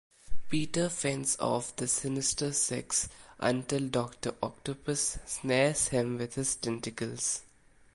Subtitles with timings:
[0.49, 3.07] Peter fends off the Sinister Six
[3.37, 7.43] until Doctor Octopus snares him with his tentacles.